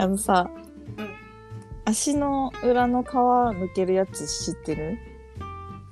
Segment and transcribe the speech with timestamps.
[0.00, 0.48] あのさ、
[0.96, 1.10] うん。
[1.84, 3.06] 足の裏の皮
[3.58, 4.96] むけるやつ知ってる？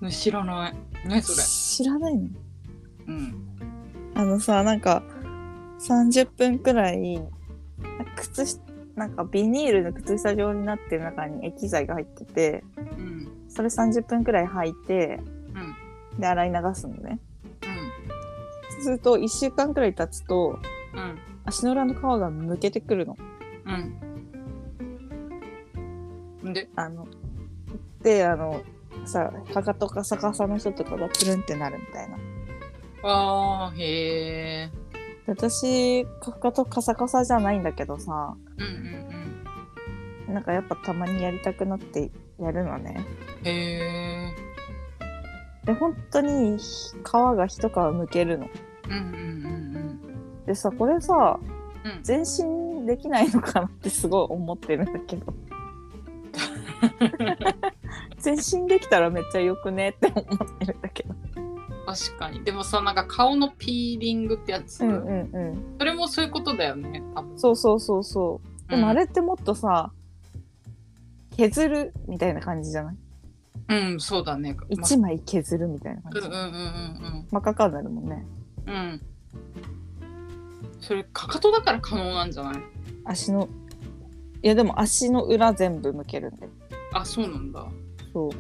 [0.01, 0.75] うん知らない。
[1.05, 1.43] 何それ？
[1.43, 2.29] 知らないの？
[3.09, 3.35] うん。
[4.15, 5.03] あのさなんか
[5.81, 7.21] 30分くらい
[8.15, 8.61] 靴下
[8.95, 13.29] なんかビニールの靴下状になってる中に液剤が入っててうん。
[13.49, 15.21] それ30分くらい履いて
[16.13, 16.21] うん。
[16.21, 17.19] で洗い流すのね。
[17.63, 20.51] うそうすると1週間くらい経つと
[20.95, 21.19] んうん。
[21.45, 23.17] 足の裏の皮がむけてくるの。
[23.67, 24.01] うん
[26.57, 26.69] で？
[26.75, 27.07] あの
[28.03, 28.63] であの
[29.05, 32.17] さかかとカサカサの人とかがプルンってなるみたいな。
[33.03, 34.71] あーへえ
[35.27, 38.35] 私かかとカサカサじゃないんだけどさ。
[38.57, 42.11] うんうんなんかやっぱたまにやりたくなって
[42.41, 43.07] やるのね。
[43.41, 44.31] うんへえ
[45.65, 48.49] で本当に皮が一皮むけるの。
[48.89, 49.01] うんうんう
[50.43, 51.39] んでさこれさ
[51.85, 51.91] うん。
[51.91, 55.33] うん全身できないのかなってすごい思ってるんだけど
[58.19, 61.15] 全身できたらめっちゃよくねって思ってるんだけど。
[61.87, 62.43] 確かに。
[62.45, 65.77] でもさなんか顔のピーリングってやつ、うんうんうん。
[65.79, 67.39] それもそういうことだよね多分。
[67.39, 68.71] そうそうそうそう。
[68.71, 69.93] でもあれってもっとさ、
[71.37, 72.97] 削るみたいな感じじゃない？
[73.69, 74.57] うん、うん、そうだね。
[74.69, 78.27] 一枚削るみたいな感じ、うんうんうんうん真っ赤っかになるもんね。
[78.67, 78.75] うん。
[78.75, 79.01] うん
[80.81, 82.63] それかかとだから可能なんじゃない？
[83.05, 83.49] 足の
[84.43, 86.49] いやでも足の裏全部向けるんで
[86.97, 87.67] あそうなんだ。
[88.13, 88.31] そう。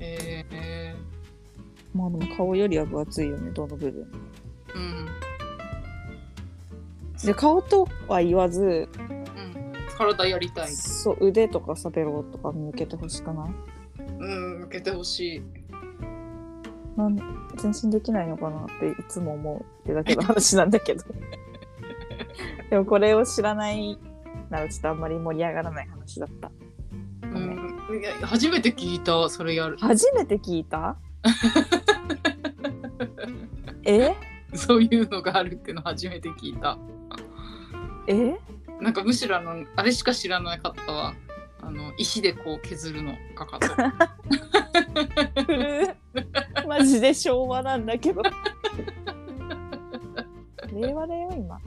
[0.00, 0.94] へえ
[1.94, 4.12] まあでも顔よりは分厚いよねどの部分
[4.74, 5.06] うん。
[7.24, 9.72] で顔とは言わずうん。
[9.96, 10.68] 体やりたい。
[10.68, 14.02] そう腕とかさベロとか向けてほしくない？
[14.20, 15.42] うん向けてほしい。
[16.96, 17.16] なん
[17.56, 21.04] 全身できないのかなっていつも思うってだけの話なんだけど。
[22.70, 23.98] でもこれを知らない
[24.50, 26.50] ならちょっとあんまり盛り上がらない話だった
[28.22, 30.96] 初めて聞いたそれやる初めて聞いた？
[33.84, 34.14] え？
[34.54, 36.78] そういうのがあるっての初めて聞いた。
[38.06, 38.36] え？
[38.80, 41.14] なんかむしろあのあれしか知らなかったわ。
[41.62, 43.74] あの石でこう削るのかかと
[46.68, 48.22] マジで昭和なんだけど。
[50.72, 51.58] 令和だよ今。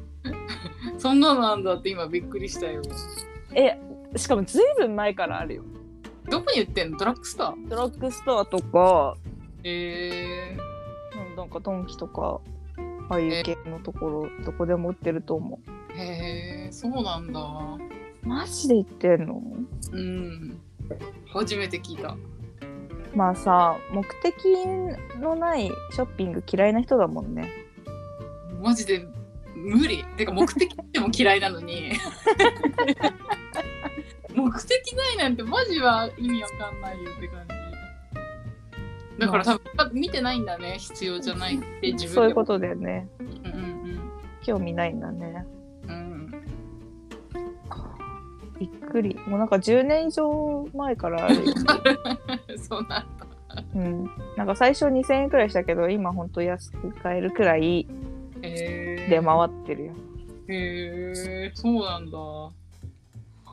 [0.99, 2.81] そんなのなんだって今びっくりしたよ。
[3.55, 3.79] え
[4.15, 5.63] しかもずいぶん前からあるよ
[6.29, 6.97] どこに売ってんの？
[6.97, 7.55] ドラッグストア？
[7.69, 9.15] ドラッグストアとか
[9.63, 10.57] え
[11.29, 12.41] うんなんかドンキとか
[13.09, 17.39] ああいう系のところどこでも売ってると思ー、へえそうなんだ。
[17.39, 19.41] うマジで言ってんの？
[19.93, 20.59] うん。
[21.33, 22.17] 初めて聞いた。
[23.15, 24.33] まあさ目的
[25.19, 27.49] のないショッピング嫌いな人だもんね。
[28.61, 29.05] マジで
[29.55, 30.03] 無理。
[30.17, 31.93] てか目的っても嫌いなのに
[34.37, 37.57] 目的ないなんてマジは意味わかんないよって感じ。
[39.19, 43.09] だから多分見てないんだね必要じゃないって自分でそういうことだよね。
[43.19, 43.99] うんうん
[44.43, 45.45] 興味ないんだね。
[45.87, 45.91] うん。
[45.91, 46.31] うん
[48.59, 49.19] びっくり。
[49.27, 51.45] もうなんか10年以上前からある。
[51.45, 51.53] よ、
[52.57, 53.27] そうなんだ。
[53.75, 57.87] うん、なんか最初2000円くらいしたけど今ほんと安く買えるくらい
[58.41, 59.93] 出回ってるよ。
[60.47, 61.13] へ
[61.47, 62.17] えそうなんだ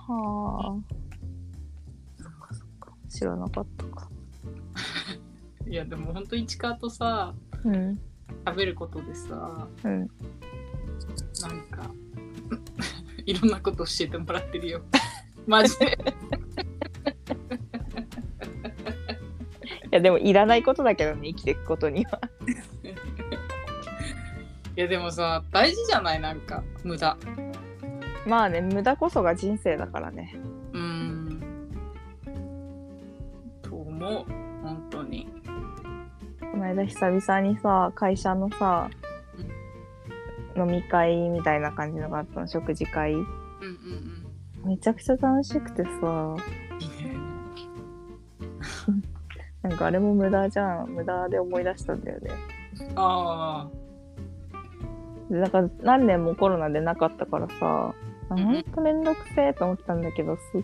[0.07, 2.23] はあ。
[2.23, 4.09] そっかそっか知らなかったか。
[5.67, 7.35] いやでもほんと市川とさ
[7.65, 7.99] うん。
[8.47, 10.01] 食べることでさうん。
[10.01, 10.09] なん
[11.71, 11.91] か
[13.27, 14.83] いろんなこと教えてもらってるよ。
[15.47, 15.99] マジで。
[19.85, 22.21] いやでもいらないことだけどね生きていくことには。
[24.77, 26.21] いやでもさ大事じゃない？
[26.21, 27.17] なんか無駄
[28.27, 30.35] まあね無駄こそが人生だからね。
[30.73, 31.43] うーん。
[33.63, 34.25] と思う。
[34.63, 35.29] 本当に。
[36.41, 38.89] この間久々にさ会社のさ
[40.57, 42.47] 飲み会みたいな感じのがあったの。
[42.49, 43.13] 食事会。
[43.13, 43.27] うんうん
[44.63, 44.71] うん。
[44.71, 45.91] めちゃくちゃ楽しくてさ。
[49.63, 50.89] なんかあれも無駄じゃん。
[50.91, 52.31] 無駄で思い出したんだよね。
[52.97, 53.69] あ
[55.31, 57.57] でなんか何年もコロナでなかったからさ。
[57.63, 60.63] あんうんほんとめんどくせえと思ったんだけどすっ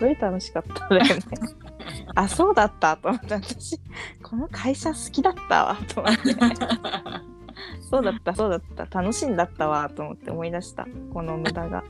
[0.00, 1.20] ごい楽しかったんだよね。
[2.14, 3.78] あそうだったと思って私
[4.22, 6.20] この会社好きだったわと思って。
[6.40, 7.22] あ
[7.80, 9.00] そうだったそうだった。
[9.00, 10.86] 楽しいんだったわと思って思い出した。
[11.12, 11.84] この無駄が。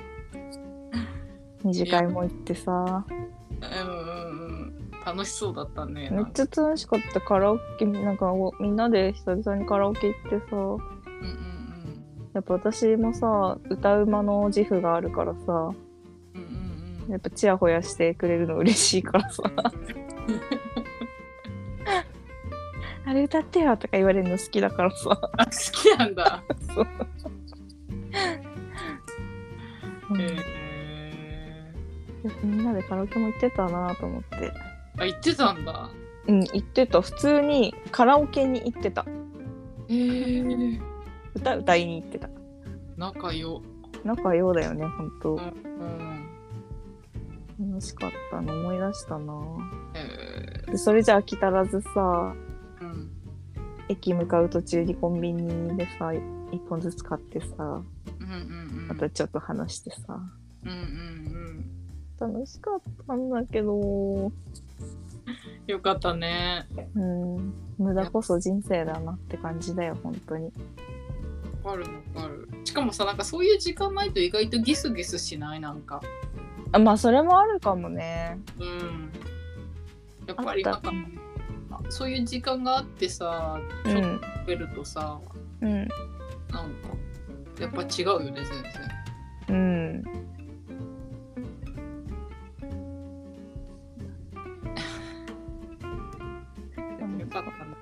[1.65, 3.05] 二次会も行ってさ。
[3.11, 3.29] うん
[3.61, 4.91] うんうん。
[5.05, 6.11] 楽しそうだったね。
[6.11, 7.21] めっちゃ楽しかった。
[7.21, 10.57] カラオケなんかおみんなで久々にカラオケ行ってさ。
[10.57, 11.52] うんうん
[12.35, 15.75] やっぱ私もさ歌うまの自負があるからさ
[16.35, 19.43] うんやっぱチヤホヤしてくれるの嬉しいからさ。
[23.05, 26.43] あれ歌ってよとか言われるの好きだからさ、あ好きなんだ。
[26.75, 26.87] そう。
[30.15, 30.39] うえ
[32.45, 34.53] みんなでカラオケも行ってたなと思って。
[34.99, 35.91] あ言ってたんだ。
[36.29, 37.03] うん行ってた。
[37.03, 39.05] 普通にカラオケに行ってた。
[39.89, 40.43] へえ
[41.35, 42.29] 歌歌いに行ってた
[42.97, 43.63] 仲良。
[44.05, 46.29] 仲良だよねほんとうん。
[47.71, 49.35] 楽しかったの思い出したな
[49.95, 52.35] へえでそれじゃ飽き足らずさ
[52.81, 53.11] うん。
[53.89, 56.21] 駅向かう途中にコンビニでさ一
[56.69, 57.75] 本ずつ買ってさうんうんう
[58.83, 58.89] ん。
[58.89, 60.19] またちょっと話してさ
[60.65, 61.65] うんうん
[62.29, 62.33] うん。
[62.35, 64.33] 楽しかったんだけど
[65.67, 66.67] よかったね。
[66.95, 70.53] うん無駄こそ人生だなって感じだよ本当に
[71.65, 72.49] わかるわかる。
[72.65, 76.01] しかもさ、なんかそういう時間ないと意外とギスギスしないなんか。
[76.73, 79.13] あまあそれもあるかもねうん。
[80.27, 80.93] やっぱりなんか、
[81.71, 85.21] あそういう時間があってさ、ちょっとうん食べるとさ、
[85.61, 86.89] うんなんか、
[87.61, 88.63] やっぱ違うよね、全然。
[89.49, 90.03] うん
[96.99, 97.77] でも よかったな。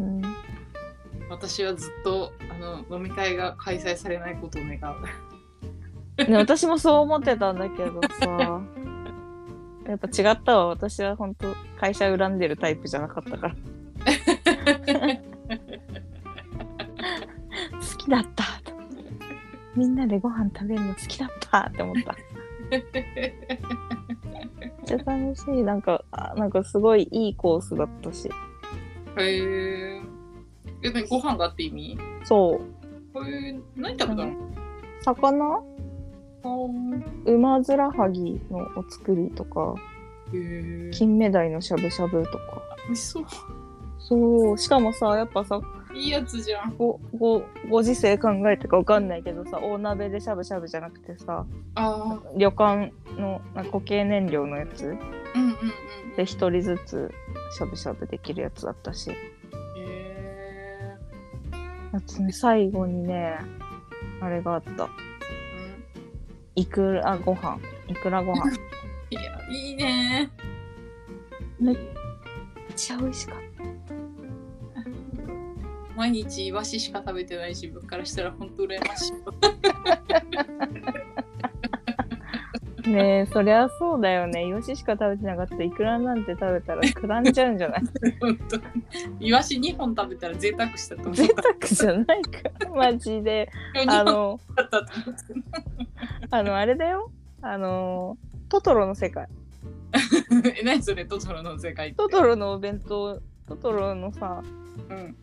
[0.00, 0.22] うん
[1.30, 4.80] 私はずっとあの飲み会が開催されないことを願う。
[6.30, 8.60] ね、私もそう思ってたんだけどさ。
[9.86, 10.66] やっぱ違ったわ。
[10.66, 13.54] 私は本当会社恨んでるタイプじゃなかったから。
[13.54, 13.60] 好
[17.96, 18.44] きだった。
[18.64, 18.72] と
[19.74, 22.14] みんなでご飯食べるの好きだったって思った。
[22.70, 22.84] めっ
[24.84, 25.62] ちゃ楽しい。
[25.62, 28.30] なんかあなんかすごいいいコースだったし。
[29.16, 30.17] へえ。
[30.82, 31.98] え、何ご飯があって意味？
[32.24, 32.60] そ
[33.14, 34.32] うへえ、何食べたの？
[35.04, 35.62] 魚？
[36.44, 36.48] あ
[37.26, 39.74] 馬面はぎのお作りとか。
[40.92, 43.24] 金目鯛のしゃぶしゃぶとか美味しそう。
[43.98, 45.58] そうしかもさやっぱさ
[45.94, 46.76] いいやつじゃん。
[46.76, 51.46] ごごご時世考えてかわかんないけどさ大鍋でしゃぶしゃぶじゃなくてさ
[51.76, 52.22] ああ。
[52.36, 54.84] 旅館の固形燃料のやつ？
[54.84, 55.56] うんうんうん。
[56.16, 57.10] で一人ずつ
[57.56, 59.10] しゃぶしゃぶできるやつだったし。
[61.92, 63.38] あとね最後にね
[64.20, 64.90] あれがあったうん
[66.54, 67.58] いくらご飯
[67.88, 68.52] いくらご飯
[69.10, 70.30] いや、いいね。
[71.58, 71.76] めっ
[72.76, 73.38] ちゃ美味しかっ
[75.96, 79.12] 毎日イワシしか食べてない自分からしたら本当羨ましい。
[82.92, 84.46] たねえそりゃそうだよね。
[84.46, 87.80] イワシしか食べてなかったらいくらなんて食べたらくらんじゃうんじゃない？
[88.20, 88.56] 本当。
[88.56, 88.62] に。
[89.28, 91.14] イワシ2本食べたら贅沢したと思う。
[91.14, 92.68] 贅沢じゃないか。
[92.74, 93.48] マジで。
[93.74, 94.40] あ2本の
[96.30, 97.10] あのあれだよ。
[97.42, 98.16] あの
[98.48, 99.28] トトロの世界。
[100.60, 101.94] え、何それ、トトロの世界。
[101.94, 104.42] トトロのお弁当トトロのさ
[104.90, 105.16] うん。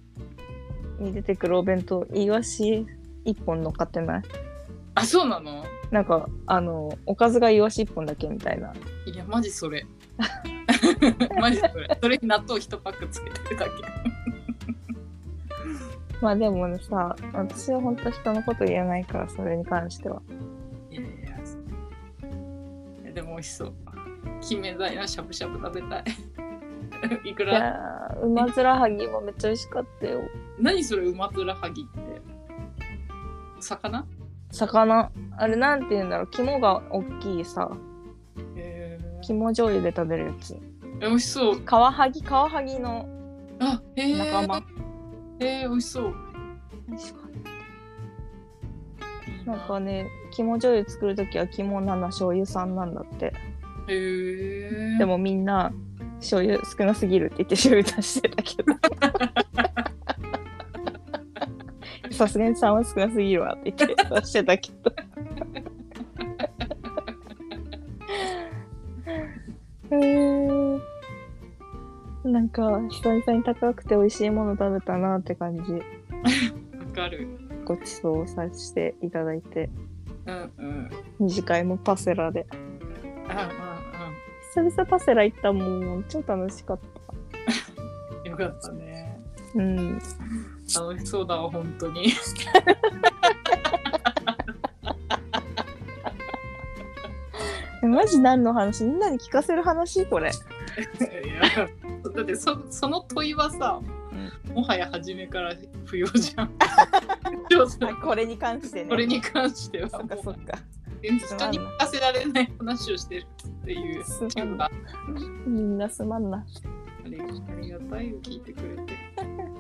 [1.06, 2.86] に出てくるお弁当イワシ
[3.26, 4.22] 一本乗っかってない？
[4.96, 5.64] あ、そうなの？
[5.92, 8.74] なんかあのおかずがイワシ一本だけみたいな
[9.06, 9.86] いや、マジそれ。
[11.40, 11.98] マジそれ。
[12.02, 13.72] それに納豆1パックつけてるだけ。
[16.22, 20.22] まあでもねさ私は本当人のこと言えないからそれに関しては
[20.90, 21.14] いやいやい
[23.06, 23.12] や。
[23.14, 23.74] でも美味しそう。
[24.42, 26.04] 金目鯛のしゃぶしゃぶ食べたい。
[27.30, 30.22] いくいらやー馬面はぎもめっちゃ美味しかったよ
[30.60, 32.22] 何それ、うまつらはぎって？
[33.60, 34.06] 魚？
[34.56, 35.12] 魚。
[35.38, 36.28] あれなんて言うんだろう。
[36.32, 37.70] 肝が大きいさ。
[38.56, 39.20] へー。
[39.22, 40.58] 肝醤油で食べるやつ。
[41.02, 41.62] え、美味しそう。
[41.62, 43.08] カワハギカワハギの
[43.60, 44.18] あ、へえ。
[44.18, 46.06] 仲間、へえ、美味しそう。
[46.06, 46.16] いい
[49.46, 53.26] なんかね肝醤油作るときは肝7醤油3なんだって。
[53.26, 53.32] へ
[54.96, 54.98] え。
[54.98, 55.72] でもみんな
[56.20, 58.74] 醤油少なすぎるって言って醤油足してたけど
[62.16, 64.92] さすがに3は少なすぎるわって言って足してたけど
[69.92, 70.82] へー
[72.24, 75.80] なんか久々に高くて美味しいもの食べたなって感じわ
[76.96, 77.28] かる。
[77.66, 79.70] ごちそうさせていただいて
[80.26, 80.90] うんうん。
[81.20, 82.48] 二次会もパセラで
[83.28, 83.50] あ
[84.54, 85.64] 久々パセラ行ったも
[85.98, 86.86] ん超楽しかった
[88.24, 88.32] うん。
[88.32, 89.20] よかったね。
[89.56, 90.00] うん
[90.74, 92.12] 楽しそうだわ、本当に。
[97.84, 98.84] え マジ何の話？
[98.84, 100.06] みんなに聞かせる話？
[100.06, 100.32] これ。
[100.32, 103.80] だってそその問いはさ、
[104.54, 105.54] もはや初めから
[105.86, 106.52] 不要じゃん。
[108.02, 108.90] これに関してね。
[108.90, 109.90] これに関しては。
[109.90, 110.58] そっかそっか。
[111.02, 111.14] 人
[111.52, 114.04] に聞かせられない話をしてるっていう。
[115.46, 116.44] みんなすまんな。
[117.10, 117.26] りあ
[117.62, 119.05] りがたいよ聞いてくれて。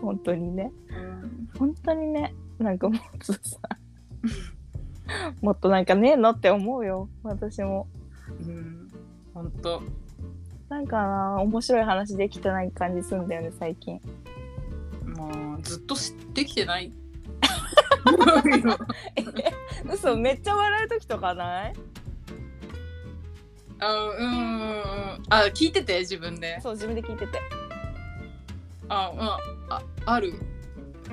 [0.05, 0.71] 本当にね。
[0.89, 0.93] う
[1.25, 1.49] ん。
[1.57, 2.33] 本当にね。
[2.59, 3.39] なんかもっとさ。
[5.41, 7.09] もっとなんかねえのって思うよ。
[7.23, 7.87] 私も。
[8.29, 8.87] うん、
[9.33, 9.81] 本当。
[10.69, 13.99] なんかな面白い話できてない感じすんだよね最近。
[15.05, 16.91] まあ、ずっと知ってきてない。
[19.91, 21.73] 嘘めっちゃ笑う時とかない？
[23.79, 25.23] あ、うんうんうん。
[25.29, 26.59] あ、聞いてて、自分で。
[26.61, 27.39] そう自分で聞いてて
[28.89, 29.19] あ、うん。
[29.73, 30.33] あ、ある？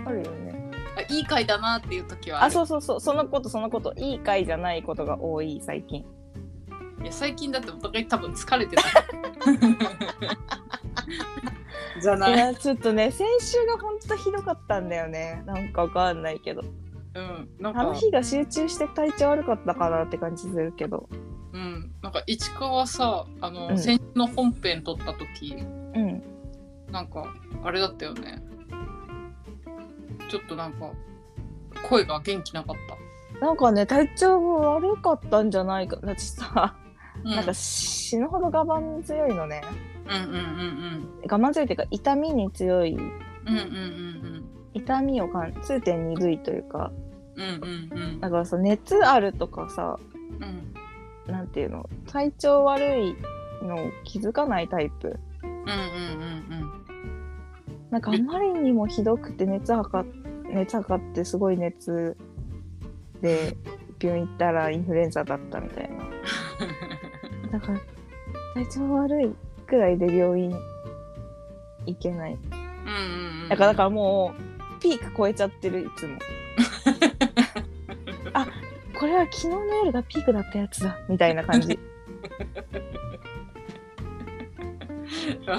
[0.05, 2.47] あるよねあいい回だなっていう時はある。
[2.47, 6.00] あそうそうそうそのことそのこといい回じゃないことが多い最近
[7.02, 8.83] いや、最近だってお互い多分疲れてた。
[12.00, 12.38] じゃいない？
[12.38, 16.62] やちょっとね先週がほんとひどかったんだよねなんかわかんないけど
[17.14, 17.50] うん。
[17.61, 21.09] なんか、あの日が集中して体調悪かったかなって感じするけど
[21.52, 21.93] うん。
[22.02, 25.55] なんか、市川さ、あの、うん先週の本編撮った時、
[25.95, 26.23] うん
[26.92, 27.34] なんか、
[27.64, 28.42] あれだったよね。
[30.28, 30.92] ちょっとなんか、
[31.88, 32.96] 声が元気なかった。
[33.44, 36.76] なんかね体調が悪かったんじゃないかだってさ、
[37.25, 39.62] うん、なんか死ぬほど我慢強いのね。
[40.06, 42.92] うんうんうん我慢強いっていうか痛みに強い。
[42.92, 43.06] うんうん
[43.46, 43.58] うんう
[44.38, 44.44] ん。
[44.75, 46.92] 痛みを感痛点鈍いというか。
[47.34, 48.20] うんうんうん。
[48.20, 49.99] だからさ熱あるとかさ
[50.40, 51.32] うん。
[51.32, 53.16] なんていうの体調悪い
[53.64, 55.18] のを気づかないタイプ。
[55.42, 56.31] うんうんうん
[57.92, 60.11] なんかあまりにもひどくて熱測っ
[60.49, 62.16] 熱測ってすごい熱
[63.20, 63.54] で
[64.00, 65.99] 病院行ったらインフルエンザだったみたいな。
[67.52, 67.80] だから
[68.54, 69.34] 体調悪い
[69.66, 70.54] くらいで病院
[71.84, 72.32] 行けない。
[72.32, 74.32] うんうんだからだからも
[74.78, 76.18] うピーク超えちゃってるいつも。
[78.32, 78.46] あ
[78.99, 81.78] これは昨日の夜がピークだったやつだみたいな感じ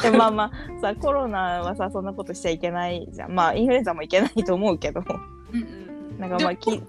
[0.02, 0.52] でまあまあ
[0.82, 3.32] さコロナはさそんなことしちゃいけないじゃん。
[3.32, 5.02] まあインフルエンザもいけないと思うけど。
[5.02, 5.66] うんう
[6.16, 6.20] ん。
[6.20, 6.82] なんかまあき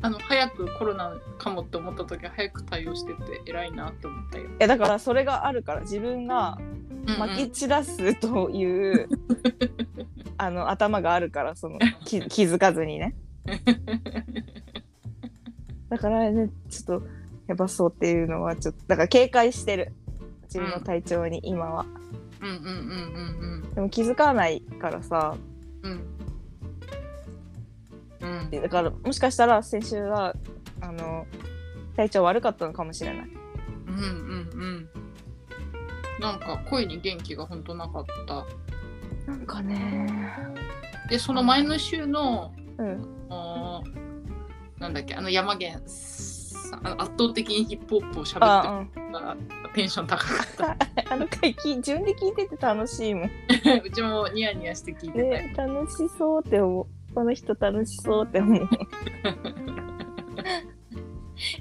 [0.00, 4.44] あの早くコロナかもって思った時は早く対応してて偉いなって思ったよ。
[4.44, 6.58] いやだからそれがあるから自分が
[7.18, 9.08] まき散らすという、
[10.36, 13.14] あの頭があるからその気 気づかずにね。
[15.88, 17.06] だからねちょっと
[17.46, 19.92] やばそうっていうのはちょっとだから警戒してる
[20.48, 21.86] 自分の体調に今は、
[22.40, 22.48] うん。
[22.48, 25.36] うんうんうんでも気づかないからさ。
[25.82, 25.92] うん。
[28.20, 28.40] うん。
[28.40, 30.34] うんだからもしかしたら先週は
[30.80, 31.26] あの
[31.96, 33.28] 体調悪かったのかもしれない。
[33.86, 34.88] うんうんうん。
[36.20, 38.46] なんか声に元気が本当なかった。
[39.30, 40.06] なんかね。
[41.10, 43.18] でその前の週のうん。
[43.30, 49.36] あーなんだっけあの山源さんあの圧倒的にヒップホップを喋あってるから
[49.74, 50.76] テンション高かった。
[51.12, 53.30] あの回き自分で聞いてて楽しいもん。
[53.84, 55.22] うちもニヤニヤして聞いて。
[55.22, 56.86] ね楽しそうって思う。
[57.14, 58.68] この人楽しそうって思う。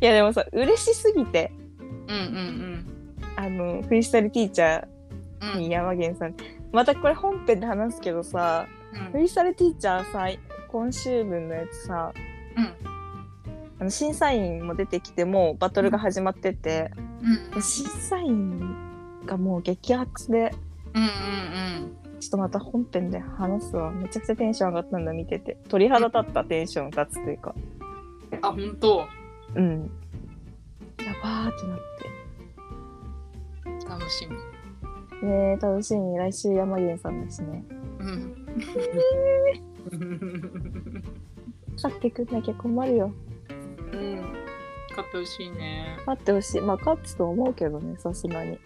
[0.01, 1.51] いやでもさ嬉しすぎて。
[2.07, 2.93] うんうん
[3.35, 4.87] あのフリースタイルティーチャ
[5.41, 5.49] うん。
[5.49, 5.57] うん。
[5.57, 6.35] ーに山源さん、
[6.71, 9.11] またこれ本編で話すけどさうん。
[9.11, 10.27] フリースタイルティーチャーさ
[10.69, 12.11] 今週分のやつさ
[12.55, 12.73] うん。
[13.79, 17.06] あの審査員も出てきてもうバトルが始まってて、うん
[17.61, 18.75] 審査員
[19.25, 20.53] がもう激アツで。
[20.93, 23.91] うんうんちょっとまた本編で話すわ。
[23.91, 25.55] めちゃくちゃテンション上がったんだ見てて。
[25.69, 27.53] 鳥肌立ったテンション立つというか。
[28.31, 28.39] うん。
[28.41, 29.07] あ本当？
[29.53, 29.91] うん。
[30.97, 31.79] やばーってなっ
[33.87, 34.35] 楽しみ。
[35.19, 36.17] てねえ楽しみ。
[36.17, 37.63] 来週山源さんだしね。
[37.99, 38.35] うん。
[41.75, 43.11] 勝ってくんなきゃ困るよ。
[43.93, 44.46] うん。
[44.97, 45.95] 買ってほしいね。
[46.07, 48.57] 勝ってほしいまあ勝つと思うけどねさすがに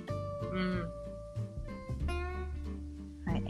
[0.54, 0.90] うん。
[3.26, 3.44] はい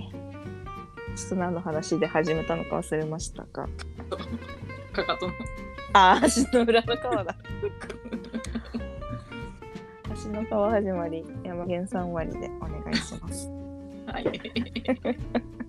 [1.16, 3.68] ちょっと何の話で始めたのか忘れましたが
[4.94, 5.34] かかとの。
[5.94, 7.36] あー足の裏の川だ
[10.12, 13.48] 足の川始まり山源さん終わりでお願いします
[14.08, 14.26] はい。